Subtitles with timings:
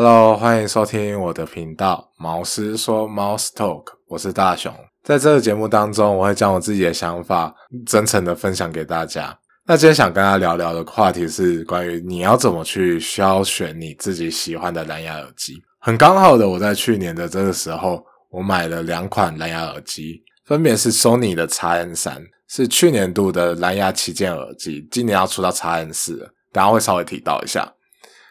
[0.00, 4.72] Hello，欢迎收听我的频道毛师说 Mouse Talk，我是大雄。
[5.02, 7.52] 在这个节目当中，我会将我自己的想法
[7.84, 9.36] 真诚的分享给大家。
[9.66, 15.60] 那今天想跟大家聊聊的话题是关于你要怎么去挑选你自己喜欢的蓝牙耳机。
[15.80, 27.68] 很刚好的，我在去年的这个时候，我买了两款蓝牙耳机，分别是 Sony 的 X N 三，是去年度的蓝牙旗舰耳机，今年要出到 X N 四了，等下会稍微提到一下。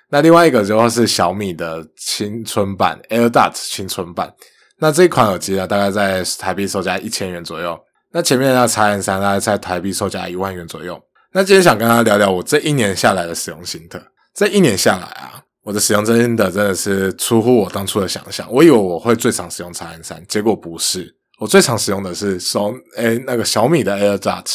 [0.10, 4.34] 那另外一个就是小米的青春版 AirDot 青春版，
[4.80, 7.78] 那这一款耳机呢，大概在台币售价一千元左右。
[8.12, 11.00] 那前面那 X N 三大概在台币售价一万元左右。
[11.34, 14.02] 那今天想跟大家聊聊我这一年下来的使用心得。
[14.34, 18.48] 这一年下来啊，我的使用真的真的是出乎我当初的想象。
[18.50, 21.14] 我以为我会最常使用 X N 三，结果不是。
[21.40, 24.46] 我最常使用的是手诶那个小米的 AirDot。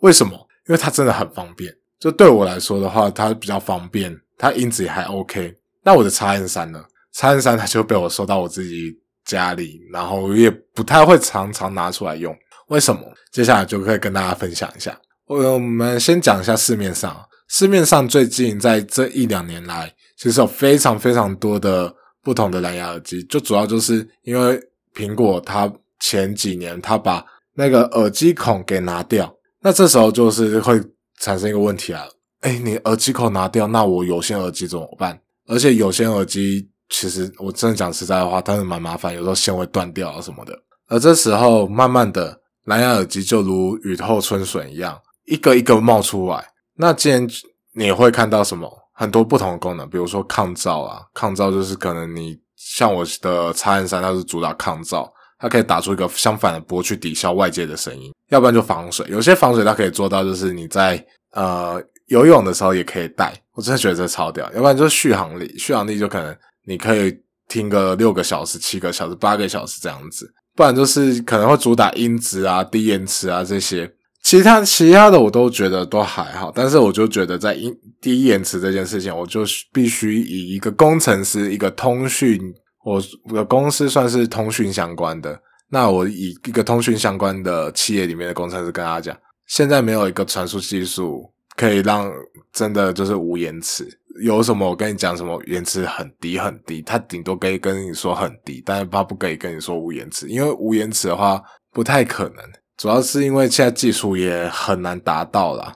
[0.00, 0.32] 为什么？
[0.68, 1.70] 因为它真的很方便。
[2.00, 4.16] 就对我来说的话，它比较方便。
[4.36, 8.92] 它音质也还 OK，那我的 X N 三呢？X N 三它就被我收到我自己
[9.24, 12.36] 家里，然后也不太会常常拿出来用。
[12.68, 13.02] 为什么？
[13.30, 14.98] 接下来就可以跟大家分享一下。
[15.26, 17.16] 我我们先讲一下市面上，
[17.48, 24.60] 市面上最近在这一两年来，其实有非常非常多的不同的蓝牙耳机，就主要就是因为
[24.94, 30.80] 苹果它前几年它把那个耳机孔给拿掉，那这时候就是会
[31.20, 32.04] 产生一个问题啊。
[32.42, 35.18] 哎，你耳机口拿掉，那我有线耳机怎么办？
[35.46, 40.52] 而且有线耳机其实我真的讲实在的话，它是蛮麻烦，有时候线会断掉啊什么的。
[40.88, 46.44] 而这时候，慢慢的蓝牙耳机就如雨后春笋一样，一个一个冒出来。
[46.76, 47.26] 那既然
[47.74, 58.12] 你会看到什么很多不同的功能，比如说抗噪啊，抗噪就是可能你像我的叉 N 三，它是主打抗噪，它可以打出一个相反的波去抵消外界的声音。
[58.30, 61.80] 要不然就防水，有些防水它可以做到，就是你在呃。
[62.06, 64.50] 游泳的时候也可以带，我真的觉得这超屌。
[64.52, 66.36] 要不然就是续航力，续航力就可能
[66.66, 67.16] 你可以
[67.48, 70.32] 听个六个小时、七个小时、八个小时这样子。
[70.54, 73.90] 不然就是可能会主打音质啊、低延迟啊这些。
[74.22, 82.40] 其他其他的我都觉得都还好，但是我就觉得在音低延迟这件事情，我就必须以一个工程师、一个通讯，
[82.84, 85.40] 我我的公司算是通讯相关的，
[85.70, 89.18] 那我以一个通讯相关的企业里面的工程师跟大家讲，
[89.48, 91.32] 现在没有一个传输技术。
[91.56, 92.12] 可以让
[92.52, 93.86] 真的就是无延迟，
[94.22, 102.44] 有什么我跟你讲什么延迟很低很低，他顶多可以跟你说很低，但是他不可以跟你说无延迟，因为无延迟的话不太可能，
[102.76, 105.74] 主要是因为现在技术也很难达到啦。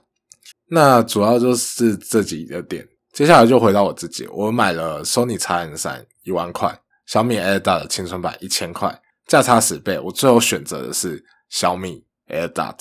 [0.68, 6.76] 那主要就是这几个点，接下来就回到我自己，我买了 Sony X N 三一万块，
[7.06, 12.76] 小米 AirDot 的青春版一千块，价差十倍，我最后选择的是小米 AirDot。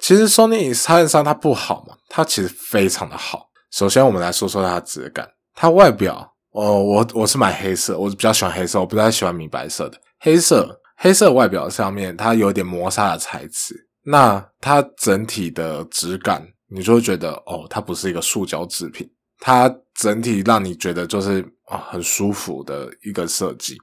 [0.00, 3.48] 其实 Sony X 三它不好嘛，它其实非常的好。
[3.72, 5.28] 首先，我们来说说它的质感。
[5.54, 9.98] 它外表，哦，我我是买黑色，我比较喜欢黑色，我不太喜欢米白色的。
[10.20, 19.10] 黑色，黑色外表上面它有点磨砂的材质，那它整体的质感，你就会觉得哦，它不是一个塑胶制品，
[19.40, 23.76] 它整体让你觉得就是啊很舒服的一个设计。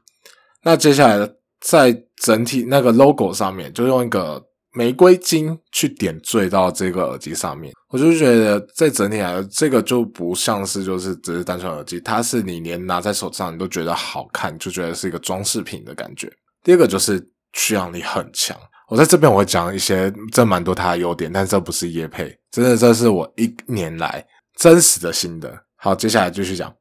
[0.63, 4.41] 那接下来在整体那个 logo 上面，就用一个。
[4.75, 16.30] 玫瑰金去点缀到这个耳机上面，我就觉得在整体来，这个就不像是就是只是单纯耳机，它是你连拿在手上你都觉得好看，就觉得是一个装饰品的感觉。
[16.62, 18.58] 第二个就是续航力很强，
[18.90, 24.25] 我在这边我会讲一些这蛮多它的优点，但这不是叶配，真的这是我一年来
[24.57, 25.57] 真实的心得。
[25.78, 26.75] 好，接下来继续讲，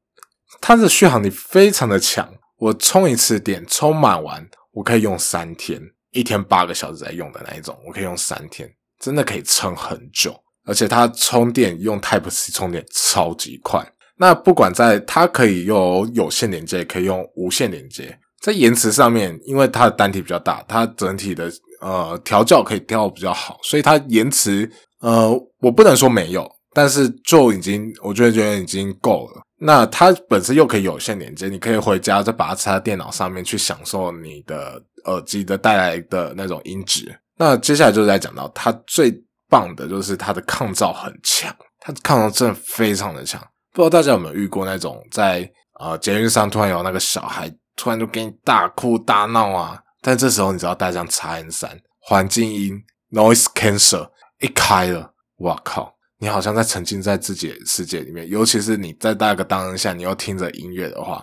[0.61, 2.28] 它的续航力非常的强，
[2.59, 5.81] 我充一次电充满完，我可以用三天。
[6.14, 8.66] 一天八个小时在用的那一种，我可以用三天，
[8.98, 10.34] 真的可以撑很久。
[10.66, 13.86] 而且它充电用 Type C 充电超级快。
[14.16, 21.52] 那不管在它可以用有线连接，也可以用无线连接，在延迟上面，因为它的单体比较大，它整体的
[21.82, 24.70] 呃调教可以调比较好，所以它延迟
[25.00, 29.42] 呃我不能说没有，但是就已经我觉得觉得已经够了。
[29.66, 37.19] 那它本身又可以有线连接，你可以回家再把它插在电脑上面去享受你的耳机的带来的那种音质。
[37.38, 39.11] 那接下来就是在讲到它最
[39.49, 41.50] 棒的就是它的抗噪很强，
[41.81, 43.40] 它的抗噪真的非常的强。
[43.72, 45.50] 不知道大家有没有遇过那种在
[45.81, 49.81] 呃捷运上突然有那个小孩突然就给你大哭大闹啊？
[50.02, 52.78] 但这时候你只要带上 X N 三环境音
[53.11, 55.94] Noise Cancer 一开了，哇靠！
[56.25, 61.23] 你好像在沉浸在自己的世界里面，尤其是你在那个当下，你要听着音乐的话，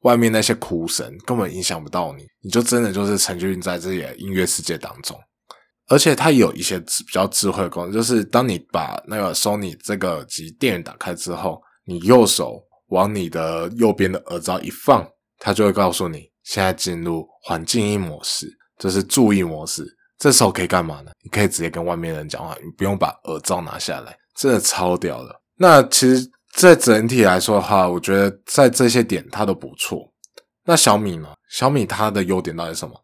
[0.00, 5.16] 外面那些哭声根本影响不到你，你就真的就是沉浸在自己的音乐世界当中。
[5.86, 15.08] 而且它有一些比较智慧的功能，就是当你把那个 Sony 这个机电源打开之后，你右手往你的右边的耳罩一放，
[15.38, 18.48] 它就会告诉你现在进入环境音模式，
[18.78, 19.86] 这是注意模式。
[20.18, 21.12] 这时候可以干嘛呢？
[21.22, 25.40] 你可以直接跟外面人讲话，你不用把耳罩拿下来，真的超屌的。
[25.56, 30.10] 那其实，在整体来说的话，我觉得在这些点它都不错。
[30.64, 31.28] 那小米呢？
[31.50, 32.94] 小米它的优点到底是什么？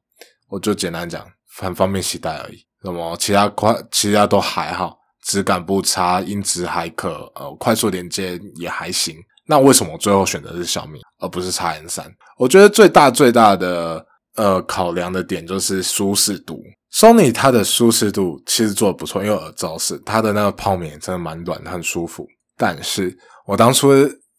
[0.49, 1.27] 我就简单讲，
[1.59, 2.59] 很方便携带而已。
[2.83, 9.17] 那么其他快，其他都还好，质感不差，音质还可，呃，快速连接也还行。
[9.49, 12.13] 那为什么我最后选择是小米，而不是 X N 三？
[12.39, 14.05] 我觉得最大最大的
[14.37, 16.63] 呃考量的点就是舒适度。
[16.97, 22.27] Sony 它的舒适度其实做的不错，因为耳罩式，它的那个泡棉真的蛮软，很舒服。
[22.57, 23.15] 但是
[23.45, 23.91] 我当初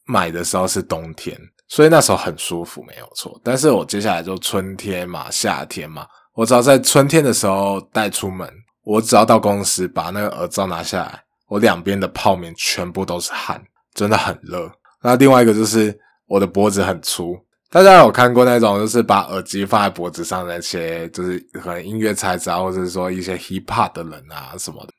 [0.07, 3.39] 买的时候是冬天，所以那时候很舒服，没有错。
[3.43, 8.51] 但是我接下来就春天嘛，夏天嘛，我只要在春天的时候带出门，
[8.83, 13.63] 我只要到公司把那个耳罩拿下来，我两边的泡棉全部都是汗，
[13.93, 14.67] 真的很热。
[15.03, 15.95] 那另外一个就是
[16.25, 17.37] 我的脖子很粗，
[17.69, 24.93] 大家有看过那种就是把耳机放在脖子上那些，就是可能音乐材质啊，或者是说一些 hip hop 的人啊什么的。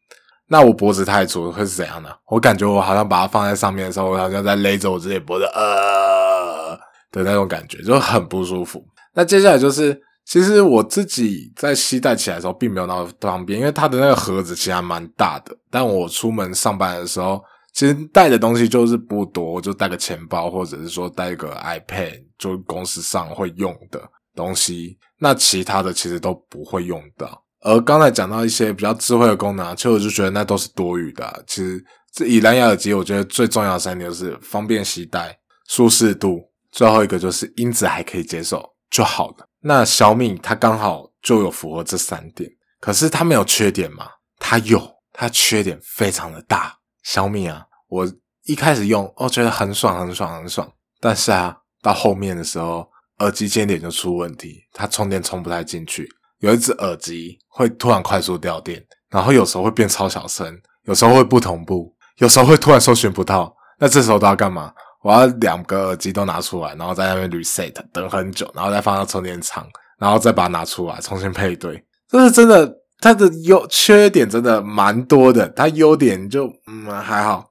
[0.51, 2.11] 那我脖子太粗会是怎样呢？
[2.27, 6.79] 我感觉我好像把它放在上面的时候，我好像在勒着我自己脖子，呃
[7.11, 8.85] 的那种感觉，就很不舒服。
[9.15, 15.57] 那接下来就是，其实我自己在携带起来的时候，并没有那么方便，因为它的那个盒子其实还蛮大的。
[15.71, 17.43] 但我出门上班的时候，
[17.73, 24.03] 其实带的东西就是不多，就带个钱包，或者是说带个 iPad，就公司上会用的
[24.35, 24.99] 东西。
[25.19, 27.45] 那其他的其实都不会用到。
[27.61, 31.45] 而刚才讲到一些比较智慧的功能，其实我就觉得那都是多余的。
[31.47, 35.37] 其实这以蓝牙耳机，我觉得最重要的三点就是方便携带、
[35.67, 36.41] 舒适度，
[36.71, 39.49] 最后一个就是音质还可以接受就好了。
[39.61, 42.49] 那小米它刚好就有符合这三点，
[42.81, 44.07] 可是它没有缺点吗？
[44.39, 44.81] 它有，
[45.13, 46.78] 它缺点非常的大。
[47.09, 48.07] 小米啊，我
[48.45, 50.71] 一开始用哦觉得很爽很爽很爽，
[51.01, 52.87] 但是啊到后面的时候，
[53.21, 56.07] 耳机接点就出问题，它充电充不太进去。
[56.41, 63.57] 有一只耳机会突然快速掉电，然后有时候会变超小声，有时候会不同步，有时候会突然搜寻不到。
[63.79, 64.71] 那这时候都要干嘛？
[65.03, 69.67] 我要两个耳机都拿出来，然后在那边 reset 等很久，然后再放到充电仓，
[69.99, 71.83] 然后再把它拿出来重新配对。
[72.07, 72.71] 这是真的，
[73.01, 75.49] 它的优缺点真的蛮多的。
[75.51, 76.53] 它优点就
[76.89, 77.49] 嗯还好。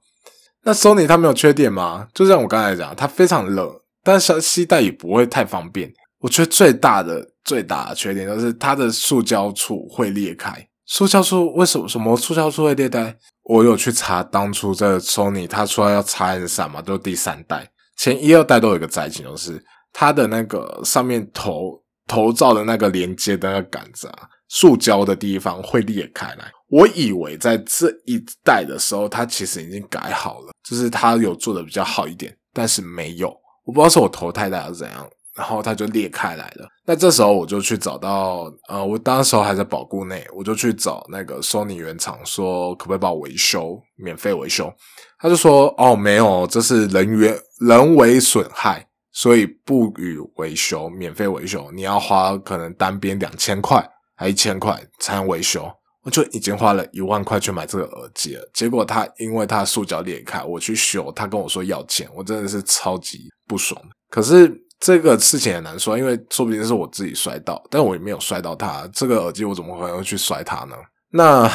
[0.64, 2.08] 那 Sony 它没有缺点吗？
[2.12, 3.70] 就像我刚才讲，它非常冷，
[4.02, 5.92] 但是携带也不会太方便。
[6.20, 7.30] 我觉得最大的。
[7.44, 10.52] 最大的缺点就是它的塑胶处会裂开。
[10.84, 13.16] 塑胶处为什么什么塑胶处会裂开？
[13.44, 19.64] 我有去查，当初这 Sony 它出来要插 N 三嘛，都是第三代，前一二代都有一个灾情，就是
[19.94, 26.52] 它的那个上面头头罩的那个连接的那个杆子啊，塑胶的地方会裂开来。
[26.68, 33.28] 我以为在这一代的时候，它其实已经改好了，就是它有做的比较好一点，但是没有，
[33.64, 35.08] 我不知道是我头太大还是怎样。
[35.34, 36.66] 然后它就裂开来了。
[36.84, 44.68] 那这时候我就去找到，呃，我当时候还在保固内，我就去找那个 Sony 原厂，说可不可以帮我维修，免费维修。
[45.16, 55.70] 他就说，哦，没有，这是人员人为损害，所以不予维修，免费维修，你要花可能单边两千块，还一千块才能维修。
[56.10, 63.80] 就已经花了一万块去买这个耳机了，结果他因为他塑胶裂开，我去修，他跟我说要钱，我真的是超级不爽。
[64.10, 64.64] 可是。
[64.80, 68.88] 这个事情很难说，因为说不定是我自己摔到，但我也没有摔到它。
[68.92, 70.76] 这个耳机我怎么可能会去摔它呢？
[71.10, 71.48] 那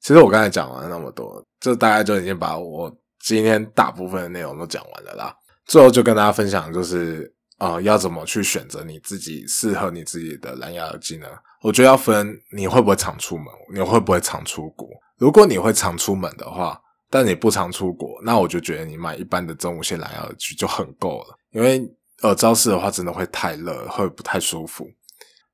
[0.00, 2.88] 其实我刚才讲完那么多，这大概就已经把我
[3.24, 5.34] 今天大部分的内容都讲完了啦。
[5.66, 7.28] 最后就跟大家分享，就是
[7.60, 11.28] 啊，要怎么去选择你自己适合你自己的蓝牙耳机呢？
[11.62, 14.88] 我觉得要分你会不会常出门，你会不会常出国。
[15.18, 21.88] 如果你会常出门的话，但你不常出国，那我就觉得你买一般的真无线蓝牙耳机就很够了，因为。
[22.22, 24.86] 耳罩式的话，真的会太热，会不太舒服。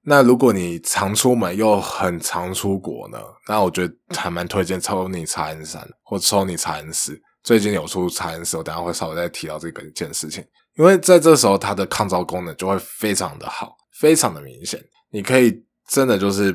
[0.03, 3.21] 那如果你常出门又很常出国呢？
[3.47, 7.23] 那我觉得还蛮推荐抽你 X N 三或抽你 X N 四。
[7.45, 10.45] 最近有出 X N 四，我等下会稍微再提到这个一件事情。
[10.77, 14.83] 因为在这时候，它的抗噪功能就会非常的好，非常的明显。
[15.11, 16.55] 你可以真的就是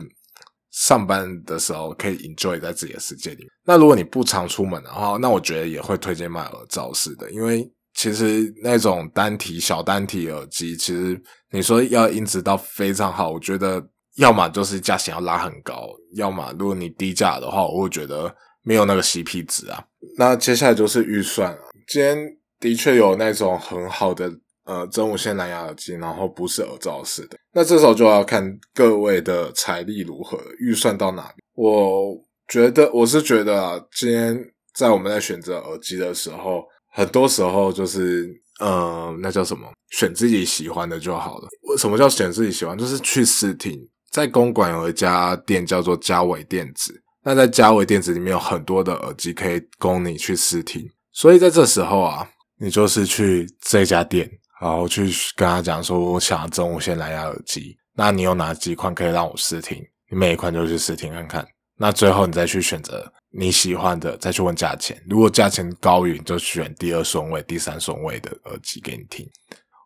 [0.72, 3.48] 上班的时候可以 enjoy 在自己的世界里面。
[3.66, 7.72] 那如果你不常出门的话，那我觉得也会推荐买耳罩式的，因为。
[7.94, 13.86] 其实那种单体小单体耳机，其实你说要音质到非常好，我觉得
[14.16, 19.84] 要么就是价钱要拉很高，要么如果你低价的话，我会觉得没有那个 CP 值啊。
[20.18, 21.60] 那接下来就是预算啊。
[21.86, 22.18] 今天
[22.62, 24.32] 的确有那种很好的
[24.64, 27.38] 呃真无线蓝牙耳机，然后不是耳罩式的。
[27.52, 31.30] 那这时候就要看各位的财力如何，预算到哪。
[31.56, 32.16] 我
[32.48, 34.42] 觉得我是觉得啊，今天
[34.74, 36.64] 在我们在选择耳机的时候。
[36.94, 39.66] 很多时候就是呃，那叫什么？
[39.92, 41.48] 选自己喜欢的就好了。
[41.78, 42.78] 什么叫选自己喜欢？
[42.78, 43.80] 就是去试听。
[44.12, 50.86] 在公馆有一家店叫做嘉伟电子，那在嘉伟电子里面有很多的耳机可以供你去试听。
[51.14, 52.30] 所以在这时候啊，
[52.62, 54.30] 你就是去这家店，
[54.62, 57.76] 然后去跟他讲说，我想要真无线蓝牙耳机。
[57.96, 59.84] 那你有哪几款可以让我试听？
[60.12, 61.44] 你每一款都去试听看看。
[61.76, 64.96] 那最后你再去选择你喜欢的，再去问价钱。
[65.10, 69.28] 如果价钱高于，你就选第二顺位、第三顺位的耳机给你听。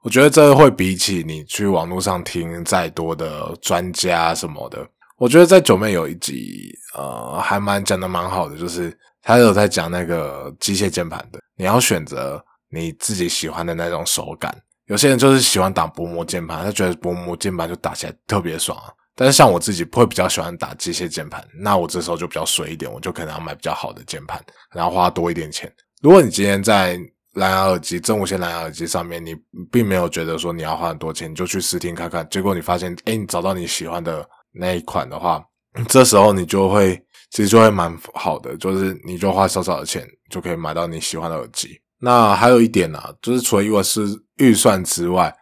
[0.03, 4.85] 我觉得这会比起你去网络上听再多的专家什么的，
[5.17, 12.43] 我觉得在九妹有一集，呃，还蛮讲的蛮好的，就是他有在讲那个机械键盘的，你要选择
[12.75, 14.55] 你自己喜欢的那种手感。
[14.87, 18.77] 有些人就是喜欢打薄膜键盘，他觉得薄膜键盘就打起来特别爽。
[19.15, 24.39] 但是像我自己会比较喜欢打机械键盘，那我这时候就比较水一点，我就可能要买比较好的键盘，
[24.75, 25.73] 然后花多一点钱。
[26.01, 26.99] 如果你今天在
[27.35, 29.33] 蓝牙耳机、真无线蓝牙耳机上面，你
[29.71, 32.27] 并没有觉得说你要花很多钱，你就去试听看看。
[32.29, 35.43] 结果你发现，哎，你找到你喜欢的那一款的话，
[35.87, 37.01] 这时候你就会
[37.31, 41.79] 其实就会蛮好的，就是你就花少少的钱就可以买到你喜欢的耳机。
[41.99, 44.01] 那还有一点呢，就是除了因为是
[44.37, 45.33] 预算之外，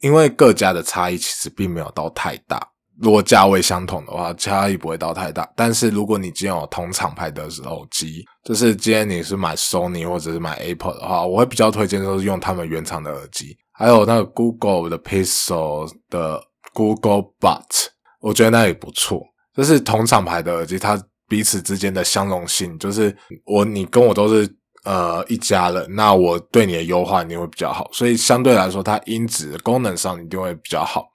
[0.00, 2.68] 因为各家的差异其实并没有到太大。
[3.00, 5.50] 如果价位相同的话，差异不会到太大。
[5.56, 13.56] 但是如果你今天有同厂牌的耳机，就是今天你是买 Sony 或者是买 Apple 的话，我会比较推荐都是用他们原厂的耳机。
[13.72, 16.40] 还有那个 Google 的 Pixel 的
[16.74, 17.86] Google Buds，
[18.20, 19.22] 我觉得那也不错。
[19.56, 24.46] 就是同厂牌的耳机，它彼此之间的相容性，就是我你跟我都是
[24.84, 27.88] 呃一家人，那我对你的优化一定会比较好。
[27.92, 31.08] 所以相对来说，它音质功能上一定会比较好。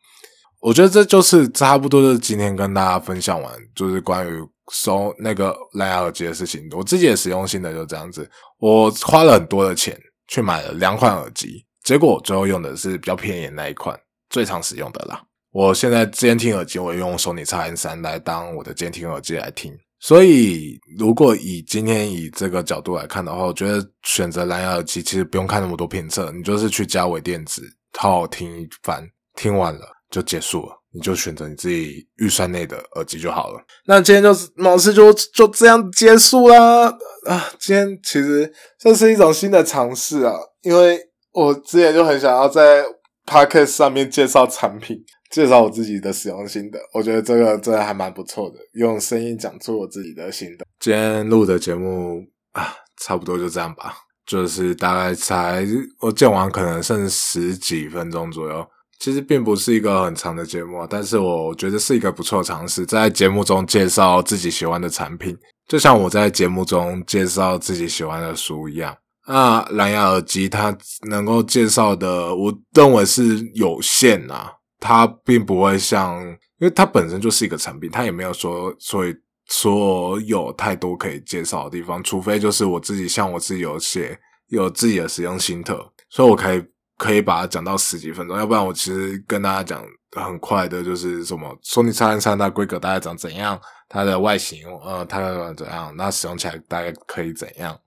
[0.60, 6.68] 我觉得这就是差不多，就是今天跟大家分享完，就是关于收那个蓝牙耳机的事情。
[6.76, 9.98] 我自己的使用心得就这样子，我花了很多的钱
[10.28, 13.98] 去买了两款耳机，结果最后用的是比较便宜的那一款，
[14.30, 15.22] 最常使用的啦。
[15.52, 19.72] 我现在监听耳机，我用索尼 x N 三来当我的监听耳机来听。
[20.00, 27.64] 所以，如果以今天以这个角度来看的话，我觉得选择蓝牙耳机其实不用看那么多评测，你就是去加伟电子，
[27.98, 29.94] 好好听一番，听完了。
[30.10, 33.60] 就结束了，你就选择你自己预算内的耳机就好了。
[33.88, 36.86] 那今天就是老师就就这样结束啦
[37.26, 37.52] 啊！
[37.60, 38.50] 今天其实
[38.80, 40.98] 这是一种新的尝试啊，因为
[41.34, 42.86] 我之前就很想要在
[43.26, 44.98] podcast 上面介绍产品，
[45.32, 46.80] 介绍我自己的使用心得。
[46.94, 50.66] 我觉得这个真的还蛮不错的，用声音讲出我自己的心得。
[50.80, 53.94] 今天录的节目啊，差不多就这样吧，
[54.26, 55.66] 就是大概才
[56.00, 58.66] 我见完可能剩十几分钟左右。
[59.00, 68.98] 其实并不是一个很长的节目，但是我觉得是一个不错的尝试，在节目中介绍自己喜欢的产品，就像我在节目中介绍自己喜欢的书一样。
[69.28, 70.76] 那蓝牙耳机它
[71.10, 76.22] 能够介绍的，我认为是有限啊，它并不会像，
[76.58, 79.16] 因为它本身就是一个产品，它也没有说所以
[79.48, 85.74] 所有太多可以介绍的地方，除非就是我自己像我自己有写有自己的使用心得，
[86.10, 86.64] 所以我可以。
[87.00, 97.80] 可以把它讲到十几分钟，要不然我其实跟大家讲很快的，就是什么索尼叉 N 三它规格大概长怎样，它的外形呃它怎样，那使用起来大概可以怎样，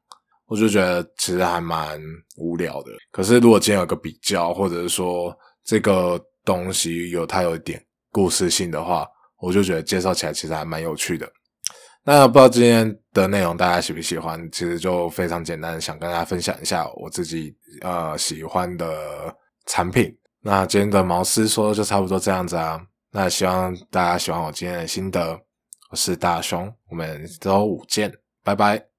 [0.46, 2.00] 我就觉得其实还蛮
[2.36, 2.92] 无聊的。
[3.10, 9.06] 可是如果今天有个比较，或者是说这个东西有它有一点故事性的话，
[9.38, 11.30] 我就觉得介绍起来其实还蛮有趣的。
[12.02, 14.40] 那不知道今天的内容大家喜不喜欢？
[14.50, 19.34] 其实就非常简单，想跟大家分享一下我自己呃喜欢的
[19.66, 20.16] 产品。
[20.42, 22.80] 那今天的毛师说就差不多这样子啊。
[23.12, 25.38] 那希望大家喜欢我今天的心得。
[25.90, 28.12] 我是大雄，我们周五见，
[28.44, 28.89] 拜拜。